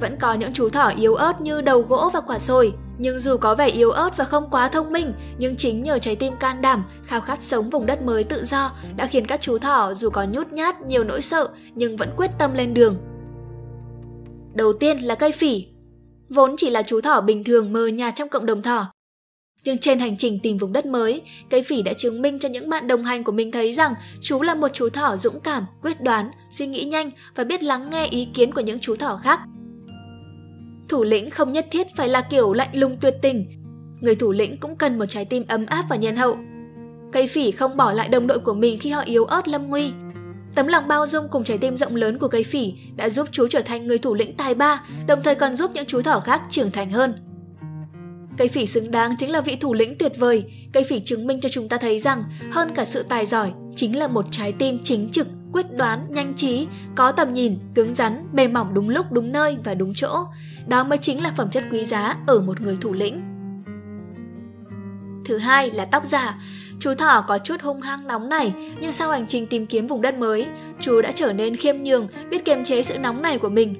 Vẫn 0.00 0.16
có 0.20 0.34
những 0.34 0.52
chú 0.52 0.68
thỏ 0.68 0.92
yếu 0.96 1.14
ớt 1.14 1.40
như 1.40 1.60
đầu 1.60 1.82
gỗ 1.82 2.10
và 2.12 2.20
quả 2.20 2.38
sồi, 2.38 2.72
nhưng 2.98 3.18
dù 3.18 3.36
có 3.36 3.54
vẻ 3.54 3.68
yếu 3.68 3.90
ớt 3.90 4.16
và 4.16 4.24
không 4.24 4.50
quá 4.50 4.68
thông 4.68 4.92
minh, 4.92 5.12
nhưng 5.38 5.56
chính 5.56 5.82
nhờ 5.82 5.98
trái 5.98 6.16
tim 6.16 6.36
can 6.36 6.60
đảm, 6.60 6.84
khao 7.04 7.20
khát 7.20 7.42
sống 7.42 7.70
vùng 7.70 7.86
đất 7.86 8.02
mới 8.02 8.24
tự 8.24 8.44
do 8.44 8.72
đã 8.96 9.06
khiến 9.06 9.26
các 9.26 9.40
chú 9.40 9.58
thỏ 9.58 9.94
dù 9.94 10.10
có 10.10 10.24
nhút 10.24 10.52
nhát 10.52 10.82
nhiều 10.82 11.04
nỗi 11.04 11.22
sợ 11.22 11.48
nhưng 11.74 11.96
vẫn 11.96 12.10
quyết 12.16 12.30
tâm 12.38 12.54
lên 12.54 12.74
đường. 12.74 12.96
Đầu 14.54 14.72
tiên 14.72 14.98
là 14.98 15.14
cây 15.14 15.32
phỉ. 15.32 15.66
Vốn 16.28 16.54
chỉ 16.56 16.70
là 16.70 16.82
chú 16.82 17.00
thỏ 17.00 17.20
bình 17.20 17.44
thường 17.44 17.72
mờ 17.72 17.86
nhạt 17.86 18.14
trong 18.16 18.28
cộng 18.28 18.46
đồng 18.46 18.62
thỏ, 18.62 18.92
nhưng 19.64 19.78
trên 19.78 19.98
hành 19.98 20.16
trình 20.16 20.38
tìm 20.42 20.58
vùng 20.58 20.72
đất 20.72 20.86
mới, 20.86 21.22
cây 21.50 21.62
phỉ 21.62 21.82
đã 21.82 21.92
chứng 21.92 22.22
minh 22.22 22.38
cho 22.38 22.48
những 22.48 22.68
bạn 22.68 22.86
đồng 22.86 23.04
hành 23.04 23.24
của 23.24 23.32
mình 23.32 23.52
thấy 23.52 23.72
rằng 23.72 23.94
chú 24.20 24.42
là 24.42 24.54
một 24.54 24.68
chú 24.74 24.88
thỏ 24.88 25.16
dũng 25.16 25.40
cảm, 25.40 25.66
quyết 25.82 26.00
đoán, 26.00 26.30
suy 26.50 26.66
nghĩ 26.66 26.84
nhanh 26.84 27.10
và 27.34 27.44
biết 27.44 27.62
lắng 27.62 27.90
nghe 27.90 28.06
ý 28.06 28.28
kiến 28.34 28.54
của 28.54 28.60
những 28.60 28.80
chú 28.80 28.96
thỏ 28.96 29.20
khác. 29.22 29.40
Thủ 30.90 31.02
lĩnh 31.02 31.30
không 31.30 31.52
nhất 31.52 31.66
thiết 31.70 31.86
phải 31.96 32.08
là 32.08 32.20
kiểu 32.20 32.52
lạnh 32.52 32.68
lùng 32.72 32.96
tuyệt 33.00 33.14
tình. 33.22 33.46
Người 34.00 34.14
thủ 34.14 34.32
lĩnh 34.32 34.56
cũng 34.56 34.76
cần 34.76 34.98
một 34.98 35.06
trái 35.08 35.24
tim 35.24 35.44
ấm 35.48 35.66
áp 35.66 35.84
và 35.88 35.96
nhân 35.96 36.16
hậu. 36.16 36.36
Cây 37.12 37.26
phỉ 37.26 37.50
không 37.50 37.76
bỏ 37.76 37.92
lại 37.92 38.08
đồng 38.08 38.26
đội 38.26 38.38
của 38.38 38.54
mình 38.54 38.78
khi 38.78 38.90
họ 38.90 39.02
yếu 39.02 39.24
ớt 39.24 39.48
lâm 39.48 39.68
nguy. 39.68 39.92
Tấm 40.54 40.66
lòng 40.66 40.88
bao 40.88 41.06
dung 41.06 41.24
cùng 41.30 41.44
trái 41.44 41.58
tim 41.58 41.76
rộng 41.76 41.96
lớn 41.96 42.18
của 42.18 42.28
cây 42.28 42.44
phỉ 42.44 42.72
đã 42.96 43.08
giúp 43.08 43.28
chú 43.32 43.46
trở 43.46 43.60
thành 43.60 43.86
người 43.86 43.98
thủ 43.98 44.14
lĩnh 44.14 44.36
tài 44.36 44.54
ba, 44.54 44.82
đồng 45.06 45.22
thời 45.22 45.34
còn 45.34 45.56
giúp 45.56 45.70
những 45.74 45.86
chú 45.86 46.02
thỏ 46.02 46.20
khác 46.20 46.42
trưởng 46.50 46.70
thành 46.70 46.90
hơn. 46.90 47.14
Cây 48.38 48.48
phỉ 48.48 48.66
xứng 48.66 48.90
đáng 48.90 49.16
chính 49.18 49.30
là 49.30 49.40
vị 49.40 49.56
thủ 49.56 49.74
lĩnh 49.74 49.98
tuyệt 49.98 50.12
vời. 50.18 50.44
Cây 50.72 50.84
phỉ 50.84 51.00
chứng 51.00 51.26
minh 51.26 51.40
cho 51.40 51.48
chúng 51.48 51.68
ta 51.68 51.76
thấy 51.76 51.98
rằng 51.98 52.24
hơn 52.50 52.70
cả 52.74 52.84
sự 52.84 53.02
tài 53.02 53.26
giỏi 53.26 53.52
chính 53.76 53.98
là 53.98 54.08
một 54.08 54.24
trái 54.30 54.52
tim 54.52 54.78
chính 54.84 55.08
trực, 55.12 55.26
quyết 55.52 55.76
đoán, 55.76 56.06
nhanh 56.08 56.34
trí, 56.34 56.66
có 56.94 57.12
tầm 57.12 57.32
nhìn, 57.32 57.58
cứng 57.74 57.94
rắn, 57.94 58.26
mềm 58.32 58.52
mỏng 58.52 58.74
đúng 58.74 58.88
lúc, 58.88 59.12
đúng 59.12 59.32
nơi 59.32 59.58
và 59.64 59.74
đúng 59.74 59.92
chỗ. 59.94 60.26
Đó 60.66 60.84
mới 60.84 60.98
chính 60.98 61.22
là 61.22 61.32
phẩm 61.36 61.50
chất 61.50 61.64
quý 61.70 61.84
giá 61.84 62.16
ở 62.26 62.40
một 62.40 62.60
người 62.60 62.78
thủ 62.80 62.92
lĩnh. 62.92 63.22
Thứ 65.24 65.38
hai 65.38 65.70
là 65.70 65.84
tóc 65.84 66.06
giả. 66.06 66.38
Chú 66.80 66.94
thỏ 66.94 67.24
có 67.28 67.38
chút 67.38 67.60
hung 67.62 67.80
hăng 67.80 68.06
nóng 68.06 68.28
này, 68.28 68.52
nhưng 68.80 68.92
sau 68.92 69.10
hành 69.10 69.26
trình 69.26 69.46
tìm 69.46 69.66
kiếm 69.66 69.86
vùng 69.86 70.02
đất 70.02 70.18
mới, 70.18 70.46
chú 70.80 71.00
đã 71.00 71.12
trở 71.12 71.32
nên 71.32 71.56
khiêm 71.56 71.76
nhường, 71.76 72.08
biết 72.30 72.44
kiềm 72.44 72.64
chế 72.64 72.82
sự 72.82 72.98
nóng 72.98 73.22
này 73.22 73.38
của 73.38 73.48
mình. 73.48 73.74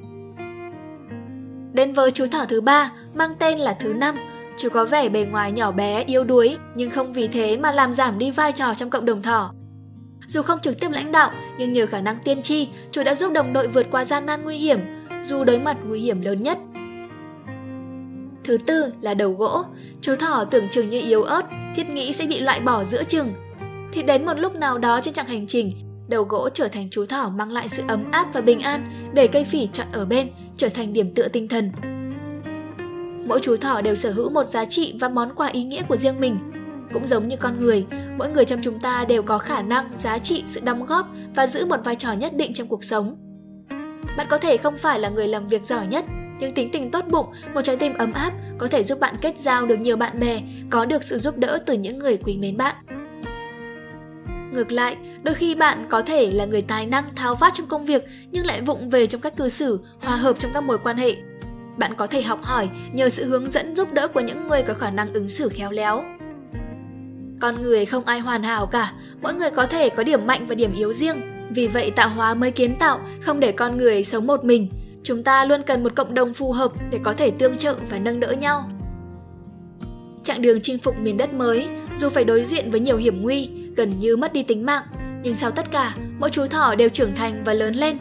Đến 1.73 1.93
với 1.93 2.11
chú 2.11 2.27
thỏ 2.27 2.45
thứ 2.49 2.61
ba, 2.61 2.93
mang 3.15 3.35
tên 3.39 3.59
là 3.59 3.77
thứ 3.81 3.93
năm, 3.93 4.17
Chú 4.61 4.69
có 4.69 4.85
vẻ 4.85 5.09
bề 5.09 5.25
ngoài 5.25 5.53
nhỏ 5.53 5.73
bé, 5.73 6.05
yếu 6.07 6.25
đuối, 6.25 6.57
nhưng 6.75 6.91
không 6.91 7.13
vì 7.13 7.29
thế 7.29 7.57
mà 7.57 7.73
làm 7.73 7.95
giảm 7.95 8.19
đi 8.19 8.31
vai 8.31 8.53
trò 8.53 8.75
trong 8.75 8.91
cộng 8.91 9.05
đồng 9.05 9.23
thỏ. 9.23 9.53
Dù 10.27 10.43
không 10.43 10.59
trực 10.61 10.81
tiếp 10.81 10.89
lãnh 10.91 11.13
đạo, 11.13 11.31
nhưng 11.61 11.73
nhờ 11.73 11.87
khả 11.87 12.01
năng 12.01 12.19
tiên 12.25 12.43
tri, 12.43 12.69
chú 12.93 13.03
đã 13.03 13.15
giúp 13.15 13.33
đồng 13.33 13.53
đội 13.53 13.69
vượt 13.69 13.87
qua 13.91 14.05
gian 14.05 14.27
nan 14.27 14.45
nguy 14.45 14.57
hiểm, 14.57 14.81
dù 15.23 15.45
đối 15.45 15.59
mặt 15.59 15.77
nguy 15.85 16.01
hiểm 16.01 16.21
lớn 16.21 16.43
nhất. 16.43 16.59
Thứ 18.45 18.59
tư 18.67 18.93
là 19.01 19.15
đầu 19.15 19.33
gỗ. 19.33 19.65
Chú 20.01 20.17
thỏ 20.17 20.45
tưởng 20.51 20.69
chừng 20.69 20.91
như 20.91 21.01
yếu 21.01 21.23
ớt, 21.23 21.43
thiết 21.77 21.91
nghĩ 21.91 22.13
sẽ 22.13 22.27
bị 22.27 22.41
loại 22.41 22.61
bỏ 22.61 22.85
giữa 22.85 23.05
chừng. 23.05 23.33
Thì 23.93 24.03
đến 24.03 24.27
một 24.27 24.39
lúc 24.39 24.55
nào 24.55 24.79
đó 24.79 25.01
trên 25.03 25.15
chặng 25.15 25.27
hành 25.27 25.47
trình, 25.47 25.73
đầu 26.09 26.23
gỗ 26.25 26.49
trở 26.55 26.69
thành 26.69 26.89
chú 26.91 27.07
thỏ 27.07 27.33
mang 27.37 27.53
lại 27.53 27.69
sự 27.69 27.83
ấm 27.89 28.05
áp 28.11 28.27
và 28.33 28.41
bình 28.41 28.61
an, 28.61 28.81
để 29.15 29.27
cây 29.27 29.45
phỉ 29.45 29.69
chọn 29.73 29.87
ở 29.93 30.05
bên, 30.05 30.29
trở 30.57 30.69
thành 30.69 30.93
điểm 30.93 31.15
tựa 31.15 31.29
tinh 31.29 31.49
thần, 31.49 31.73
mỗi 33.27 33.41
chú 33.43 33.57
thỏ 33.57 33.81
đều 33.81 33.95
sở 33.95 34.13
hữu 34.13 34.31
một 34.31 34.45
giá 34.45 34.65
trị 34.65 34.95
và 35.01 35.09
món 35.09 35.35
quà 35.35 35.49
ý 35.49 35.63
nghĩa 35.63 35.83
của 35.83 35.97
riêng 35.97 36.21
mình. 36.21 36.39
Cũng 36.93 37.07
giống 37.07 37.29
như 37.29 37.37
con 37.37 37.61
người, 37.61 37.87
mỗi 38.17 38.29
người 38.31 38.45
trong 38.45 38.61
chúng 38.63 38.79
ta 38.79 39.05
đều 39.09 39.23
có 39.23 39.39
khả 39.39 39.63
năng, 39.63 39.97
giá 39.97 40.19
trị, 40.19 40.43
sự 40.47 40.61
đóng 40.65 40.87
góp 40.87 41.09
và 41.35 41.47
giữ 41.47 41.67
một 41.67 41.81
vai 41.85 41.97
trò 41.97 42.13
nhất 42.13 42.37
định 42.37 42.53
trong 42.55 42.69
cuộc 42.69 42.85
sống. 42.85 43.17
Bạn 44.17 44.27
có 44.31 44.39
thể 44.39 44.57
không 44.57 44.79
phải 44.79 44.99
là 44.99 45.09
người 45.09 45.27
làm 45.27 45.49
việc 45.49 45.67
giỏi 45.67 45.87
nhất, 45.87 46.05
nhưng 46.41 46.55
tính 46.55 46.71
tình 46.73 46.91
tốt 46.91 47.05
bụng, 47.11 47.27
một 47.55 47.63
trái 47.63 47.77
tim 47.77 47.95
ấm 47.95 48.13
áp 48.13 48.33
có 48.59 48.69
thể 48.69 48.85
giúp 48.85 49.01
bạn 49.01 49.15
kết 49.23 49.39
giao 49.39 49.67
được 49.67 49.81
nhiều 49.81 49.97
bạn 49.97 50.21
bè, 50.21 50.41
có 50.71 50.85
được 50.85 51.05
sự 51.05 51.19
giúp 51.19 51.39
đỡ 51.39 51.59
từ 51.67 51.75
những 51.75 51.99
người 51.99 52.17
quý 52.17 52.39
mến 52.39 52.57
bạn. 52.57 52.77
Ngược 54.53 54.73
lại, 54.73 54.97
đôi 55.23 55.35
khi 55.35 55.55
bạn 55.55 55.87
có 55.89 56.03
thể 56.03 56.31
là 56.31 56.45
người 56.45 56.63
tài 56.63 56.87
năng 56.87 57.15
tháo 57.15 57.35
vát 57.35 57.55
trong 57.55 57.67
công 57.67 57.85
việc 57.85 58.05
nhưng 58.31 58.47
lại 58.47 58.61
vụng 58.61 58.91
về 58.91 59.07
trong 59.07 59.21
cách 59.21 59.37
cư 59.37 59.49
xử, 59.49 59.81
hòa 60.01 60.17
hợp 60.17 60.39
trong 60.39 60.51
các 60.55 60.65
mối 60.65 60.79
quan 60.79 60.97
hệ 60.97 61.17
bạn 61.81 61.95
có 61.97 62.07
thể 62.07 62.23
học 62.23 62.43
hỏi 62.43 62.69
nhờ 62.93 63.09
sự 63.09 63.25
hướng 63.25 63.51
dẫn 63.51 63.77
giúp 63.77 63.93
đỡ 63.93 64.09
của 64.09 64.21
những 64.21 64.49
người 64.49 64.63
có 64.63 64.75
khả 64.75 64.91
năng 64.91 65.13
ứng 65.13 65.29
xử 65.29 65.49
khéo 65.49 65.71
léo. 65.71 66.05
Con 67.41 67.61
người 67.61 67.85
không 67.85 68.05
ai 68.05 68.21
hoàn 68.21 68.43
hảo 68.43 68.67
cả, 68.67 68.93
mỗi 69.23 69.35
người 69.35 69.51
có 69.51 69.67
thể 69.67 69.89
có 69.89 70.03
điểm 70.03 70.27
mạnh 70.27 70.47
và 70.47 70.55
điểm 70.55 70.75
yếu 70.75 70.93
riêng. 70.93 71.21
Vì 71.51 71.69
vậy 71.69 71.91
tạo 71.91 72.09
hóa 72.09 72.35
mới 72.35 72.51
kiến 72.51 72.77
tạo, 72.79 73.01
không 73.23 73.41
để 73.41 73.53
con 73.53 73.77
người 73.77 74.05
sống 74.05 74.27
một 74.27 74.45
mình. 74.45 74.69
Chúng 75.03 75.23
ta 75.23 75.45
luôn 75.45 75.63
cần 75.63 75.83
một 75.83 75.93
cộng 75.97 76.15
đồng 76.15 76.35
phù 76.35 76.53
hợp 76.53 76.73
để 76.91 76.99
có 77.03 77.13
thể 77.13 77.31
tương 77.31 77.59
trợ 77.59 77.75
và 77.91 77.99
nâng 77.99 78.21
đỡ 78.21 78.33
nhau. 78.33 78.71
Chặng 80.25 80.43
đường 80.43 80.61
chinh 80.63 80.79
phục 80.79 80.99
miền 80.99 81.17
đất 81.17 81.35
mới, 81.35 81.69
dù 81.99 82.09
phải 82.09 82.25
đối 82.25 82.45
diện 82.45 82.71
với 82.71 82.81
nhiều 82.81 82.97
hiểm 82.97 83.23
nguy, 83.23 83.51
gần 83.77 84.01
như 84.01 84.17
mất 84.17 84.33
đi 84.33 84.43
tính 84.43 84.67
mạng, 84.67 84.83
nhưng 85.23 85.35
sau 85.35 85.51
tất 85.51 85.71
cả, 85.71 85.95
mỗi 86.19 86.31
chú 86.31 86.47
thỏ 86.47 86.75
đều 86.75 86.89
trưởng 86.89 87.15
thành 87.15 87.43
và 87.45 87.55
lớn 87.55 87.75
lên 87.75 87.99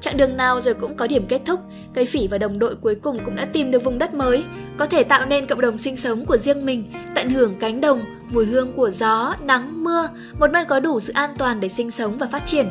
Chặng 0.00 0.16
đường 0.16 0.36
nào 0.36 0.60
rồi 0.60 0.74
cũng 0.74 0.96
có 0.96 1.06
điểm 1.06 1.26
kết 1.28 1.40
thúc, 1.46 1.60
cây 1.94 2.04
phỉ 2.04 2.28
và 2.28 2.38
đồng 2.38 2.58
đội 2.58 2.74
cuối 2.74 2.94
cùng 2.94 3.18
cũng 3.24 3.36
đã 3.36 3.44
tìm 3.44 3.70
được 3.70 3.84
vùng 3.84 3.98
đất 3.98 4.14
mới, 4.14 4.44
có 4.76 4.86
thể 4.86 5.04
tạo 5.04 5.26
nên 5.26 5.46
cộng 5.46 5.60
đồng 5.60 5.78
sinh 5.78 5.96
sống 5.96 6.26
của 6.26 6.36
riêng 6.36 6.66
mình, 6.66 6.92
tận 7.14 7.30
hưởng 7.30 7.54
cánh 7.60 7.80
đồng, 7.80 8.04
mùi 8.30 8.46
hương 8.46 8.72
của 8.72 8.90
gió, 8.90 9.34
nắng, 9.44 9.84
mưa, 9.84 10.08
một 10.40 10.46
nơi 10.46 10.64
có 10.64 10.80
đủ 10.80 11.00
sự 11.00 11.12
an 11.12 11.30
toàn 11.38 11.60
để 11.60 11.68
sinh 11.68 11.90
sống 11.90 12.18
và 12.18 12.26
phát 12.26 12.46
triển. 12.46 12.66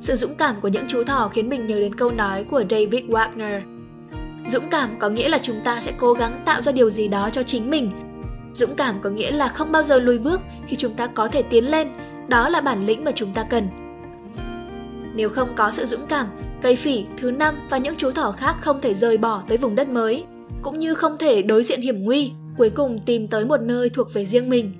Sự 0.00 0.16
dũng 0.16 0.34
cảm 0.34 0.60
của 0.60 0.68
những 0.68 0.84
chú 0.88 1.04
thỏ 1.04 1.30
khiến 1.34 1.48
mình 1.48 1.66
nhớ 1.66 1.80
đến 1.80 1.94
câu 1.94 2.10
nói 2.10 2.44
của 2.44 2.62
David 2.70 3.04
Wagner. 3.04 3.60
Dũng 4.48 4.68
cảm 4.70 4.90
có 4.98 5.08
nghĩa 5.08 5.28
là 5.28 5.38
chúng 5.38 5.60
ta 5.64 5.80
sẽ 5.80 5.92
cố 5.98 6.12
gắng 6.12 6.40
tạo 6.44 6.62
ra 6.62 6.72
điều 6.72 6.90
gì 6.90 7.08
đó 7.08 7.30
cho 7.32 7.42
chính 7.42 7.70
mình. 7.70 7.90
Dũng 8.54 8.76
cảm 8.76 9.00
có 9.02 9.10
nghĩa 9.10 9.30
là 9.30 9.48
không 9.48 9.72
bao 9.72 9.82
giờ 9.82 9.98
lùi 9.98 10.18
bước 10.18 10.40
khi 10.66 10.76
chúng 10.76 10.94
ta 10.94 11.06
có 11.06 11.28
thể 11.28 11.42
tiến 11.42 11.70
lên, 11.70 11.88
đó 12.28 12.48
là 12.48 12.60
bản 12.60 12.86
lĩnh 12.86 13.04
mà 13.04 13.12
chúng 13.14 13.34
ta 13.34 13.44
cần. 13.50 13.68
Nếu 15.14 15.28
không 15.30 15.48
có 15.56 15.70
sự 15.70 15.86
dũng 15.86 16.06
cảm, 16.08 16.26
cây 16.62 16.76
phỉ, 16.76 17.04
thứ 17.18 17.30
năm 17.30 17.54
và 17.70 17.78
những 17.78 17.94
chú 17.96 18.10
thỏ 18.10 18.32
khác 18.32 18.56
không 18.60 18.80
thể 18.80 18.94
rời 18.94 19.18
bỏ 19.18 19.42
tới 19.48 19.58
vùng 19.58 19.74
đất 19.74 19.88
mới, 19.88 20.24
cũng 20.62 20.78
như 20.78 20.94
không 20.94 21.16
thể 21.18 21.42
đối 21.42 21.62
diện 21.62 21.80
hiểm 21.80 22.04
nguy, 22.04 22.32
cuối 22.58 22.70
cùng 22.70 22.98
tìm 23.06 23.28
tới 23.28 23.44
một 23.44 23.60
nơi 23.60 23.90
thuộc 23.90 24.14
về 24.14 24.26
riêng 24.26 24.48
mình. 24.48 24.72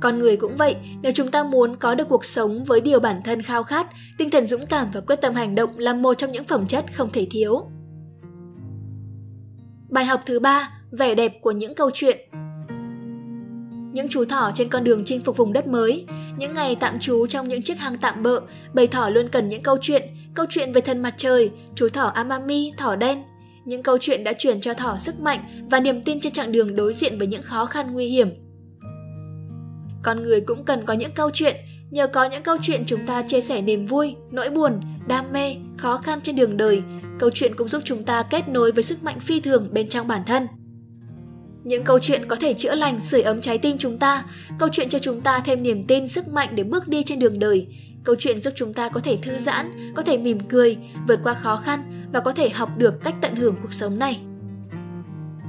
Con 0.00 0.18
người 0.18 0.36
cũng 0.36 0.56
vậy, 0.56 0.76
nếu 1.02 1.12
chúng 1.12 1.30
ta 1.30 1.42
muốn 1.42 1.76
có 1.76 1.94
được 1.94 2.08
cuộc 2.08 2.24
sống 2.24 2.64
với 2.64 2.80
điều 2.80 3.00
bản 3.00 3.20
thân 3.24 3.42
khao 3.42 3.62
khát, 3.62 3.86
tinh 4.18 4.30
thần 4.30 4.46
dũng 4.46 4.66
cảm 4.66 4.88
và 4.92 5.00
quyết 5.00 5.16
tâm 5.16 5.34
hành 5.34 5.54
động 5.54 5.78
là 5.78 5.92
một 5.92 6.14
trong 6.14 6.32
những 6.32 6.44
phẩm 6.44 6.66
chất 6.66 6.84
không 6.94 7.10
thể 7.12 7.26
thiếu. 7.30 7.70
Bài 9.88 10.04
học 10.04 10.20
thứ 10.26 10.40
ba, 10.40 10.70
vẻ 10.90 11.14
đẹp 11.14 11.32
của 11.42 11.50
những 11.50 11.74
câu 11.74 11.90
chuyện. 11.94 12.18
Những 13.98 14.08
chú 14.08 14.24
thỏ 14.24 14.50
trên 14.54 14.68
con 14.68 14.84
đường 14.84 15.04
chinh 15.04 15.20
phục 15.20 15.36
vùng 15.36 15.52
đất 15.52 15.66
mới, 15.66 16.06
những 16.36 16.52
ngày 16.52 16.76
tạm 16.80 16.98
trú 16.98 17.26
trong 17.26 17.48
những 17.48 17.62
chiếc 17.62 17.78
hang 17.78 17.98
tạm 17.98 18.22
bợ, 18.22 18.40
bầy 18.72 18.86
thỏ 18.86 19.08
luôn 19.08 19.28
cần 19.28 19.48
những 19.48 19.62
câu 19.62 19.76
chuyện, 19.82 20.02
câu 20.34 20.46
chuyện 20.50 20.72
về 20.72 20.80
thần 20.80 21.02
mặt 21.02 21.14
trời, 21.16 21.50
chú 21.74 21.88
thỏ 21.88 22.06
Amami, 22.06 22.72
thỏ 22.76 22.96
đen. 22.96 23.22
Những 23.64 23.82
câu 23.82 23.98
chuyện 24.00 24.24
đã 24.24 24.32
truyền 24.32 24.60
cho 24.60 24.74
thỏ 24.74 24.96
sức 24.98 25.20
mạnh 25.20 25.66
và 25.70 25.80
niềm 25.80 26.02
tin 26.02 26.20
trên 26.20 26.32
chặng 26.32 26.52
đường 26.52 26.74
đối 26.74 26.92
diện 26.92 27.18
với 27.18 27.26
những 27.26 27.42
khó 27.42 27.66
khăn 27.66 27.92
nguy 27.92 28.06
hiểm. 28.06 28.28
con 30.02 30.22
người 30.22 30.40
cũng 30.40 30.64
cần 30.64 30.84
có 30.84 30.94
những 30.94 31.12
câu 31.14 31.30
chuyện 31.34 31.56
nhờ 31.90 32.06
có 32.06 32.24
những 32.24 32.42
câu 32.42 32.56
chuyện 32.62 32.82
chúng 32.86 33.06
ta 33.06 33.22
chia 33.22 33.40
sẻ 33.40 33.62
niềm 33.62 33.86
vui 33.86 34.14
nỗi 34.30 34.50
buồn 34.50 34.80
đam 35.08 35.32
mê 35.32 35.56
khó 35.76 35.98
khăn 35.98 36.20
trên 36.20 36.36
đường 36.36 36.56
đời 36.56 36.82
câu 37.18 37.30
chuyện 37.34 37.52
cũng 37.56 37.68
giúp 37.68 37.82
chúng 37.84 38.04
ta 38.04 38.22
kết 38.22 38.48
nối 38.48 38.72
với 38.72 38.82
sức 38.82 39.02
mạnh 39.02 39.20
phi 39.20 39.40
thường 39.40 39.68
bên 39.72 39.88
trong 39.88 40.08
bản 40.08 40.22
thân 40.26 40.46
những 41.68 41.84
câu 41.84 41.98
chuyện 41.98 42.26
có 42.28 42.36
thể 42.36 42.54
chữa 42.54 42.74
lành, 42.74 43.00
sưởi 43.00 43.22
ấm 43.22 43.40
trái 43.40 43.58
tim 43.58 43.78
chúng 43.78 43.98
ta. 43.98 44.24
Câu 44.58 44.68
chuyện 44.72 44.88
cho 44.88 44.98
chúng 44.98 45.20
ta 45.20 45.40
thêm 45.40 45.62
niềm 45.62 45.84
tin, 45.84 46.08
sức 46.08 46.28
mạnh 46.28 46.48
để 46.52 46.62
bước 46.62 46.88
đi 46.88 47.02
trên 47.02 47.18
đường 47.18 47.38
đời. 47.38 47.66
Câu 48.04 48.16
chuyện 48.18 48.42
giúp 48.42 48.52
chúng 48.56 48.74
ta 48.74 48.88
có 48.88 49.00
thể 49.00 49.18
thư 49.22 49.38
giãn, 49.38 49.92
có 49.94 50.02
thể 50.02 50.18
mỉm 50.18 50.38
cười, 50.48 50.76
vượt 51.08 51.20
qua 51.24 51.34
khó 51.34 51.56
khăn 51.56 52.08
và 52.12 52.20
có 52.20 52.32
thể 52.32 52.48
học 52.48 52.70
được 52.76 53.04
cách 53.04 53.14
tận 53.20 53.34
hưởng 53.34 53.56
cuộc 53.62 53.74
sống 53.74 53.98
này. 53.98 54.20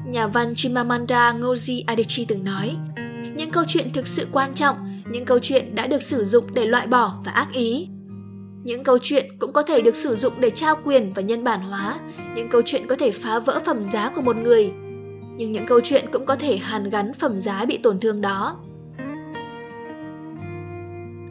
Nhà 0.06 0.28
văn 0.28 0.54
Chimamanda 0.56 1.34
Ngozi 1.34 1.84
Adichie 1.86 2.26
từng 2.28 2.44
nói, 2.44 2.76
những 3.36 3.52
câu 3.52 3.64
chuyện 3.68 3.90
thực 3.94 4.08
sự 4.08 4.28
quan 4.32 4.54
trọng, 4.54 5.02
những 5.12 5.26
câu 5.26 5.40
chuyện 5.40 5.76
đã 5.76 5.88
được 5.88 6.04
sử 6.04 6.26
dụng 6.26 6.54
để 6.54 6.66
loại 6.66 6.88
bỏ 6.88 7.22
và 7.26 7.32
ác 7.32 7.48
ý. 7.54 7.88
Những 8.64 8.84
câu 8.84 8.98
chuyện 9.02 9.26
cũng 9.40 9.54
có 9.54 9.62
thể 9.62 9.82
được 9.82 9.96
sử 9.96 10.16
dụng 10.16 10.34
để 10.40 10.50
trao 10.50 10.76
quyền 10.84 11.14
và 11.14 11.22
nhân 11.22 11.44
bản 11.44 11.62
hóa. 11.62 12.00
Những 12.36 12.50
câu 12.50 12.62
chuyện 12.66 12.88
có 12.88 12.96
thể 12.96 13.12
phá 13.12 13.40
vỡ 13.40 13.60
phẩm 13.66 13.84
giá 13.84 14.12
của 14.16 14.22
một 14.22 14.36
người 14.36 14.72
nhưng 15.40 15.52
những 15.52 15.66
câu 15.66 15.80
chuyện 15.84 16.06
cũng 16.12 16.26
có 16.26 16.36
thể 16.36 16.58
hàn 16.58 16.90
gắn 16.90 17.14
phẩm 17.14 17.40
giá 17.40 17.66
bị 17.66 17.78
tổn 17.78 18.00
thương 18.00 18.22
đó 18.22 18.60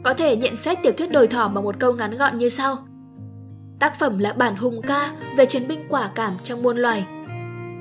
có 0.03 0.13
thể 0.13 0.35
nhận 0.35 0.55
xét 0.55 0.77
tiểu 0.83 0.91
thuyết 0.97 1.11
đồi 1.11 1.27
thỏ 1.27 1.47
bằng 1.47 1.63
một 1.63 1.75
câu 1.79 1.93
ngắn 1.93 2.17
gọn 2.17 2.37
như 2.37 2.49
sau 2.49 2.77
tác 3.79 3.99
phẩm 3.99 4.17
là 4.17 4.33
bản 4.33 4.55
hùng 4.55 4.81
ca 4.87 5.15
về 5.37 5.45
chiến 5.45 5.67
binh 5.67 5.83
quả 5.89 6.11
cảm 6.15 6.33
trong 6.43 6.63
muôn 6.63 6.77
loài 6.77 7.05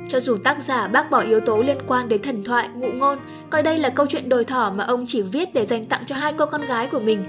cho 0.08 0.20
dù 0.20 0.37
tác 0.44 0.62
giả 0.62 0.88
bác 0.88 1.11
bỏ 1.11 1.20
yếu 1.20 1.40
tố 1.40 1.62
liên 1.62 1.78
quan 1.87 2.08
đến 2.08 2.23
thần 2.23 2.44
thoại, 2.44 2.68
ngụ 2.75 2.88
ngôn, 2.92 3.18
coi 3.50 3.62
đây 3.62 3.78
là 3.78 3.88
câu 3.88 4.06
chuyện 4.06 4.28
đồi 4.28 4.44
thỏ 4.44 4.73
mà 4.76 4.85
ông 4.85 5.04
chỉ 5.08 5.23
viết 5.23 5.54
để 5.54 5.66
dành 5.66 5.87
tặng 5.87 6.04
cho 6.06 6.16
hai 6.16 6.32
cô 6.38 6.47
con 6.47 6.66
gái 6.66 6.87
của 6.87 7.00
mình. 7.00 7.25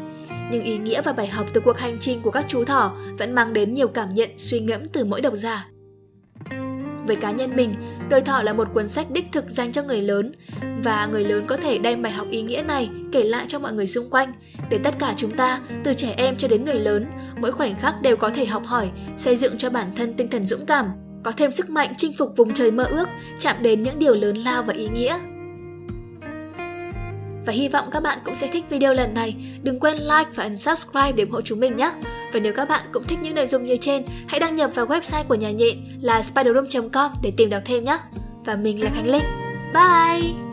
Nhưng 0.52 0.64
ý 0.64 0.78
nghĩa 0.78 1.02
và 1.02 1.14
bài 1.14 1.28
học 1.28 1.46
từ 1.54 1.62
cuộc 1.62 1.78
hành 1.78 1.98
trình 2.00 2.22
của 2.22 2.32
các 2.32 2.46
chú 2.48 2.66
thỏ 2.66 2.96
vẫn 3.18 3.36
mang 3.36 3.54
đến 3.54 3.74
nhiều 3.74 3.88
cảm 3.88 4.14
nhận, 4.14 4.30
suy 4.38 4.60
ngẫm 4.60 4.88
từ 4.88 5.06
mỗi 5.06 5.22
độc 5.22 5.34
giả. 5.36 5.68
Với 7.10 7.16
cá 7.16 7.32
nhân 7.32 7.50
mình, 7.56 7.74
đời 8.10 8.22
thỏ 8.22 8.42
là 8.42 8.54
một 8.54 8.68
cuốn 8.74 8.88
sách 8.88 9.12
đích 9.12 9.26
thực 9.32 9.50
dành 9.50 9.72
cho 9.72 9.84
người 9.84 10.02
lớn 10.02 10.32
và 10.84 11.06
người 11.12 11.24
lớn 11.24 11.44
có 11.48 11.58
thể 11.58 11.78
đem 11.78 12.02
bài 12.02 12.12
học 12.12 12.28
ý 12.32 12.42
nghĩa 12.42 12.64
này 12.68 12.90
kể 13.12 13.24
lại 13.24 13.46
cho 13.48 13.60
mọi 13.60 13.74
người 13.74 13.88
xung 13.88 14.10
quanh 14.10 14.34
để 14.70 14.80
tất 14.84 14.96
cả 15.00 15.14
chúng 15.18 15.32
ta, 15.32 15.60
từ 15.84 15.94
trẻ 15.94 16.14
em 16.18 16.36
cho 16.36 16.48
đến 16.48 16.66
người 16.66 16.80
lớn, 16.80 17.06
mỗi 17.42 17.52
khoảnh 17.52 17.76
khắc 17.76 18.02
đều 18.02 18.18
có 18.18 18.30
thể 18.30 18.46
học 18.46 18.66
hỏi, 18.66 18.90
xây 19.18 19.36
dựng 19.36 19.58
cho 19.58 19.70
bản 19.70 19.92
thân 19.96 20.14
tinh 20.14 20.28
thần 20.28 20.46
dũng 20.46 20.66
cảm, 20.66 20.92
có 21.24 21.32
thêm 21.32 21.52
sức 21.52 21.70
mạnh 21.70 21.94
chinh 21.98 22.12
phục 22.18 22.34
vùng 22.38 22.54
trời 22.54 22.72
mơ 22.72 22.84
ước, 22.84 23.10
chạm 23.40 23.56
đến 23.62 23.84
những 23.84 24.00
điều 24.00 24.14
lớn 24.14 24.36
lao 24.36 24.64
và 24.64 24.74
ý 24.74 24.88
nghĩa. 24.90 25.20
Và 27.46 27.54
hy 27.54 27.68
vọng 27.68 27.90
các 27.92 28.04
bạn 28.04 28.20
cũng 28.26 28.36
sẽ 28.36 28.48
thích 28.48 28.66
video 28.70 28.94
lần 28.94 29.14
này. 29.14 29.36
Đừng 29.64 29.80
quên 29.80 29.98
like 29.98 30.30
và 30.36 30.44
ấn 30.44 30.58
subscribe 30.58 31.12
để 31.12 31.24
ủng 31.24 31.32
hộ 31.32 31.42
chúng 31.42 31.60
mình 31.60 31.76
nhé. 31.76 31.92
Và 32.34 32.40
nếu 32.40 32.54
các 32.54 32.70
bạn 32.70 32.86
cũng 32.92 33.04
thích 33.04 33.20
những 33.22 33.36
nội 33.36 33.48
dung 33.48 33.64
như 33.64 33.78
trên, 33.78 34.04
hãy 34.28 34.40
đăng 34.40 34.56
nhập 34.56 34.72
vào 34.76 34.86
website 34.86 35.24
của 35.24 35.36
nhà 35.36 35.52
nhện 35.52 35.78
là 36.02 36.22
spiderroom.com 36.22 37.12
để 37.22 37.32
tìm 37.38 37.50
đọc 37.50 37.62
thêm 37.66 37.84
nhé. 37.84 38.00
Và 38.46 38.56
mình 38.56 38.84
là 38.84 38.92
Khánh 38.96 39.08
Linh. 39.08 39.24
Bye! 39.74 40.49